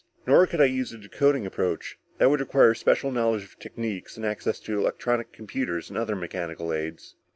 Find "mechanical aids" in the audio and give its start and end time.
6.15-7.13